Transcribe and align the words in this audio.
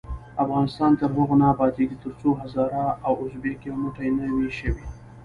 افغانستان 0.43 0.91
تر 0.99 1.09
هغو 1.17 1.35
نه 1.41 1.47
ابادیږي، 1.53 1.95
ترڅو 2.03 2.29
هزاره 2.41 2.83
او 3.05 3.13
ازبک 3.25 3.59
یو 3.69 3.75
موټی 3.83 4.09
نه 4.17 4.25
وي 4.35 4.49
شوي. 4.59 4.85